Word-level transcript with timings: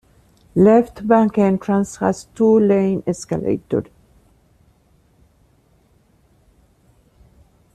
Left 0.55 1.07
bank 1.07 1.37
entrance 1.37 1.97
has 1.97 2.23
a 2.25 2.35
two-lane 2.35 3.03
escalator. 3.05 3.83